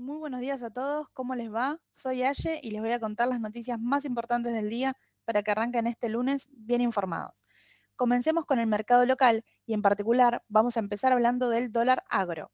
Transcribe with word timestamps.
Muy 0.00 0.16
buenos 0.16 0.40
días 0.40 0.62
a 0.62 0.70
todos, 0.70 1.08
¿cómo 1.12 1.34
les 1.34 1.52
va? 1.52 1.78
Soy 1.92 2.22
Aye 2.22 2.58
y 2.62 2.70
les 2.70 2.80
voy 2.80 2.92
a 2.92 3.00
contar 3.00 3.28
las 3.28 3.38
noticias 3.38 3.78
más 3.78 4.06
importantes 4.06 4.54
del 4.54 4.70
día 4.70 4.96
para 5.26 5.42
que 5.42 5.50
arranquen 5.50 5.86
este 5.86 6.08
lunes 6.08 6.48
bien 6.52 6.80
informados. 6.80 7.46
Comencemos 7.96 8.46
con 8.46 8.58
el 8.58 8.66
mercado 8.66 9.04
local 9.04 9.44
y 9.66 9.74
en 9.74 9.82
particular 9.82 10.42
vamos 10.48 10.78
a 10.78 10.80
empezar 10.80 11.12
hablando 11.12 11.50
del 11.50 11.70
dólar 11.70 12.02
agro. 12.08 12.50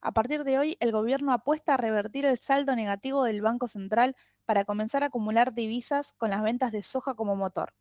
A 0.00 0.12
partir 0.12 0.44
de 0.44 0.58
hoy, 0.58 0.78
el 0.80 0.90
gobierno 0.90 1.34
apuesta 1.34 1.74
a 1.74 1.76
revertir 1.76 2.24
el 2.24 2.38
saldo 2.38 2.74
negativo 2.74 3.22
del 3.22 3.42
Banco 3.42 3.68
Central 3.68 4.16
para 4.46 4.64
comenzar 4.64 5.02
a 5.02 5.08
acumular 5.08 5.52
divisas 5.52 6.14
con 6.14 6.30
las 6.30 6.42
ventas 6.42 6.72
de 6.72 6.82
soja 6.82 7.12
como 7.12 7.36
motor. 7.36 7.74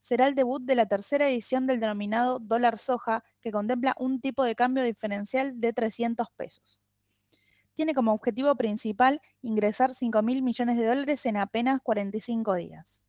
Será 0.00 0.26
el 0.26 0.34
debut 0.34 0.62
de 0.62 0.74
la 0.74 0.86
tercera 0.86 1.28
edición 1.28 1.66
del 1.66 1.80
denominado 1.80 2.38
dólar 2.38 2.78
soja, 2.78 3.22
que 3.42 3.52
contempla 3.52 3.94
un 3.98 4.22
tipo 4.22 4.42
de 4.42 4.54
cambio 4.54 4.84
diferencial 4.84 5.60
de 5.60 5.74
300 5.74 6.28
pesos 6.34 6.80
tiene 7.78 7.94
como 7.94 8.12
objetivo 8.12 8.56
principal 8.56 9.20
ingresar 9.40 9.94
5 9.94 10.20
mil 10.20 10.42
millones 10.42 10.76
de 10.76 10.84
dólares 10.84 11.24
en 11.26 11.36
apenas 11.36 11.80
45 11.80 12.56
días. 12.56 13.00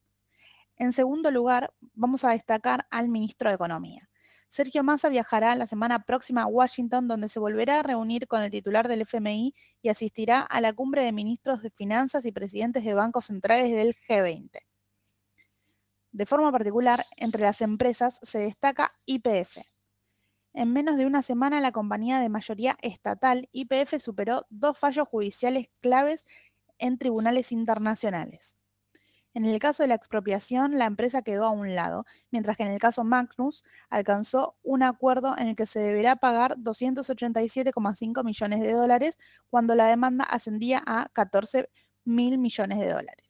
En 0.78 0.94
segundo 0.94 1.32
lugar, 1.32 1.74
vamos 1.96 2.24
a 2.24 2.34
destacar 2.34 2.86
al 2.92 3.10
ministro 3.10 3.50
de 3.50 3.56
Economía. 3.56 4.08
Sergio 4.48 4.84
Massa 4.84 5.10
viajará 5.10 5.56
la 5.56 5.66
semana 5.66 6.04
próxima 6.04 6.44
a 6.44 6.46
Washington, 6.46 7.08
donde 7.08 7.30
se 7.30 7.40
volverá 7.40 7.80
a 7.80 7.84
reunir 7.84 8.28
con 8.28 8.44
el 8.44 8.52
titular 8.52 8.88
del 8.88 9.02
FMI 9.02 9.56
y 9.82 9.90
asistirá 9.90 10.42
a 10.42 10.62
la 10.62 10.72
cumbre 10.72 11.02
de 11.02 11.14
ministros 11.14 11.64
de 11.64 11.72
Finanzas 11.72 12.24
y 12.26 12.32
presidentes 12.32 12.84
de 12.86 12.94
bancos 12.94 13.26
centrales 13.26 13.72
del 13.72 13.96
G20. 14.08 14.52
De 16.12 16.26
forma 16.28 16.52
particular, 16.52 17.04
entre 17.18 17.42
las 17.42 17.62
empresas 17.62 18.20
se 18.22 18.38
destaca 18.38 18.92
IPF, 19.08 19.58
en 20.54 20.74
menos 20.74 20.98
de 20.98 21.06
una 21.06 21.22
semana, 21.22 21.62
la 21.62 21.72
compañía 21.72 22.20
de 22.20 22.30
mayoría 22.30 22.78
estatal, 22.82 23.50
IPF, 23.52 24.00
superó 24.00 24.46
dos 24.50 24.78
fallos 24.78 25.08
judiciales 25.08 25.70
claves 25.82 26.26
en 26.78 26.98
tribunales 26.98 27.52
internacionales. 27.52 28.56
En 29.36 29.46
el 29.46 29.60
caso 29.60 29.84
de 29.84 29.88
la 29.88 29.96
expropiación, 29.96 30.80
la 30.80 30.86
empresa 30.86 31.22
quedó 31.22 31.46
a 31.46 31.52
un 31.52 31.76
lado, 31.76 32.06
mientras 32.32 32.58
que 32.58 32.64
en 32.64 32.70
el 32.70 32.80
caso 32.80 33.04
Magnus 33.04 33.64
alcanzó 33.90 34.56
un 34.64 34.82
acuerdo 34.82 35.36
en 35.38 35.50
el 35.50 35.56
que 35.56 35.68
se 35.68 35.80
deberá 35.80 36.16
pagar 36.16 36.58
287,5 36.58 38.24
millones 38.24 38.60
de 38.62 38.74
dólares 38.74 39.18
cuando 39.50 39.76
la 39.76 39.86
demanda 39.86 40.24
ascendía 40.24 40.82
a 40.86 41.10
14 41.14 41.70
mil 42.06 42.40
millones 42.40 42.80
de 42.80 42.90
dólares. 42.90 43.30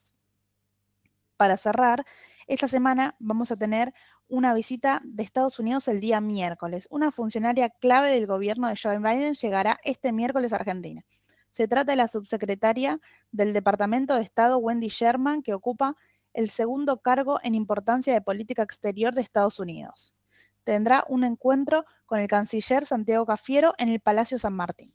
Para 1.36 1.58
cerrar, 1.58 2.06
esta 2.50 2.67
semana 2.67 3.16
vamos 3.19 3.52
a 3.52 3.58
tener 3.58 3.94
una 4.28 4.55
visita 4.55 5.02
de 5.05 5.22
Estados 5.22 5.59
Unidos 5.59 5.88
el 5.88 6.00
día 6.00 6.19
miércoles. 6.19 6.88
Una 6.89 7.11
funcionaria 7.11 7.69
clave 7.69 8.09
del 8.09 8.25
gobierno 8.25 8.67
de 8.67 8.75
Joe 8.75 8.97
Biden 8.97 9.36
llegará 9.36 9.80
este 9.83 10.11
miércoles 10.11 10.52
a 10.52 10.56
Argentina. 10.56 11.06
Se 11.52 11.67
trata 11.67 11.91
de 11.91 11.97
la 11.97 12.08
subsecretaria 12.08 13.00
del 13.31 13.53
Departamento 13.53 14.16
de 14.16 14.23
Estado, 14.23 14.58
Wendy 14.58 14.88
Sherman, 14.88 15.44
que 15.44 15.53
ocupa 15.53 15.95
el 16.33 16.50
segundo 16.50 17.02
cargo 17.02 17.39
en 17.44 17.53
importancia 17.53 18.16
de 18.16 18.22
política 18.22 18.63
exterior 18.63 19.13
de 19.13 19.22
Estados 19.22 19.59
Unidos. 19.59 20.16
Tendrá 20.63 21.06
un 21.08 21.25
encuentro 21.25 21.86
con 22.08 22.19
el 22.19 22.28
canciller 22.28 22.88
Santiago 22.88 23.28
Cafiero 23.28 23.75
en 23.78 23.89
el 23.89 24.00
Palacio 24.00 24.39
San 24.39 24.53
Martín. 24.53 24.91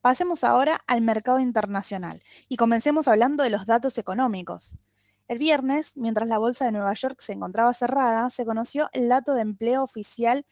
Pasemos 0.00 0.44
ahora 0.44 0.82
al 0.86 1.02
mercado 1.02 1.40
internacional 1.40 2.22
y 2.48 2.56
comencemos 2.56 3.06
hablando 3.06 3.42
de 3.42 3.50
los 3.50 3.66
datos 3.66 3.98
económicos. 3.98 4.78
El 5.28 5.38
viernes, 5.38 5.92
mientras 5.96 6.28
la 6.28 6.38
bolsa 6.38 6.66
de 6.66 6.72
Nueva 6.72 6.94
York 6.94 7.20
se 7.20 7.32
encontraba 7.32 7.74
cerrada, 7.74 8.30
se 8.30 8.44
conoció 8.44 8.88
el 8.92 9.08
dato 9.08 9.34
de 9.34 9.42
empleo 9.42 9.82
oficial 9.82 10.46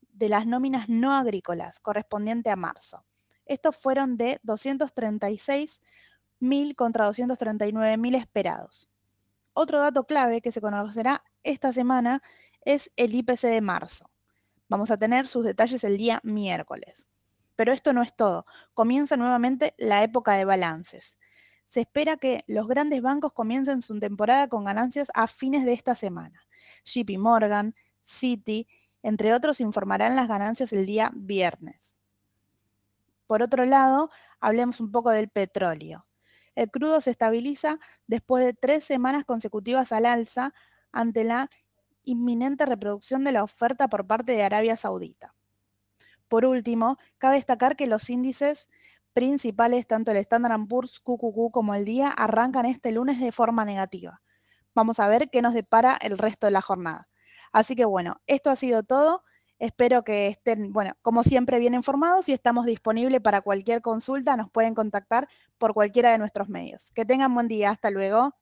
de 0.00 0.28
las 0.28 0.46
nóminas 0.46 0.88
no 0.88 1.12
agrícolas, 1.12 1.78
correspondiente 1.78 2.50
a 2.50 2.56
marzo. 2.56 3.04
Estos 3.46 3.76
fueron 3.76 4.16
de 4.16 4.40
236.000 4.42 6.74
contra 6.74 7.08
239.000 7.08 8.16
esperados. 8.16 8.88
Otro 9.52 9.78
dato 9.78 10.04
clave 10.04 10.40
que 10.40 10.52
se 10.52 10.60
conocerá 10.60 11.24
esta 11.42 11.72
semana 11.72 12.22
es 12.64 12.90
el 12.96 13.14
IPC 13.14 13.42
de 13.42 13.60
marzo. 13.60 14.10
Vamos 14.68 14.90
a 14.90 14.98
tener 14.98 15.26
sus 15.26 15.44
detalles 15.44 15.84
el 15.84 15.96
día 15.96 16.20
miércoles. 16.24 17.06
Pero 17.56 17.72
esto 17.72 17.92
no 17.92 18.02
es 18.02 18.14
todo. 18.14 18.46
Comienza 18.74 19.16
nuevamente 19.16 19.74
la 19.78 20.04
época 20.04 20.34
de 20.34 20.44
balances. 20.44 21.17
Se 21.68 21.80
espera 21.80 22.16
que 22.16 22.44
los 22.46 22.66
grandes 22.66 23.02
bancos 23.02 23.32
comiencen 23.32 23.82
su 23.82 23.98
temporada 23.98 24.48
con 24.48 24.64
ganancias 24.64 25.08
a 25.14 25.26
fines 25.26 25.64
de 25.64 25.72
esta 25.72 25.94
semana. 25.94 26.40
JP 26.84 27.18
Morgan, 27.18 27.74
Citi, 28.04 28.66
entre 29.02 29.34
otros, 29.34 29.60
informarán 29.60 30.16
las 30.16 30.28
ganancias 30.28 30.72
el 30.72 30.86
día 30.86 31.12
viernes. 31.14 31.80
Por 33.26 33.42
otro 33.42 33.64
lado, 33.66 34.10
hablemos 34.40 34.80
un 34.80 34.90
poco 34.90 35.10
del 35.10 35.28
petróleo. 35.28 36.06
El 36.54 36.70
crudo 36.70 37.00
se 37.00 37.10
estabiliza 37.10 37.78
después 38.06 38.44
de 38.44 38.54
tres 38.54 38.84
semanas 38.84 39.24
consecutivas 39.24 39.92
al 39.92 40.06
alza 40.06 40.54
ante 40.90 41.22
la 41.24 41.50
inminente 42.04 42.64
reproducción 42.64 43.22
de 43.24 43.32
la 43.32 43.44
oferta 43.44 43.88
por 43.88 44.06
parte 44.06 44.32
de 44.32 44.42
Arabia 44.42 44.76
Saudita. 44.76 45.34
Por 46.26 46.44
último, 46.44 46.98
cabe 47.18 47.36
destacar 47.36 47.76
que 47.76 47.86
los 47.86 48.10
índices 48.10 48.68
principales, 49.18 49.84
tanto 49.84 50.12
el 50.12 50.16
Standard 50.18 50.68
Poor's, 50.68 51.00
QQQ 51.00 51.50
como 51.50 51.74
el 51.74 51.84
día, 51.84 52.08
arrancan 52.08 52.66
este 52.66 52.92
lunes 52.92 53.18
de 53.18 53.32
forma 53.32 53.64
negativa. 53.64 54.22
Vamos 54.76 55.00
a 55.00 55.08
ver 55.08 55.28
qué 55.28 55.42
nos 55.42 55.54
depara 55.54 55.98
el 56.00 56.18
resto 56.18 56.46
de 56.46 56.52
la 56.52 56.62
jornada. 56.62 57.08
Así 57.50 57.74
que 57.74 57.84
bueno, 57.84 58.20
esto 58.28 58.48
ha 58.48 58.54
sido 58.54 58.84
todo. 58.84 59.24
Espero 59.58 60.04
que 60.04 60.28
estén, 60.28 60.72
bueno, 60.72 60.92
como 61.02 61.24
siempre, 61.24 61.58
bien 61.58 61.74
informados 61.74 62.28
y 62.28 62.32
estamos 62.32 62.64
disponibles 62.64 63.20
para 63.20 63.40
cualquier 63.40 63.82
consulta. 63.82 64.36
Nos 64.36 64.52
pueden 64.52 64.76
contactar 64.76 65.28
por 65.58 65.74
cualquiera 65.74 66.12
de 66.12 66.18
nuestros 66.18 66.48
medios. 66.48 66.92
Que 66.92 67.04
tengan 67.04 67.34
buen 67.34 67.48
día. 67.48 67.70
Hasta 67.70 67.90
luego. 67.90 68.36